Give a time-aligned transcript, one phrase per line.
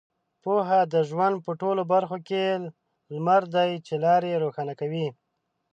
[0.43, 2.43] پوهه د ژوند په ټولو برخو کې
[3.13, 5.07] لمر دی چې لارې روښانه کوي.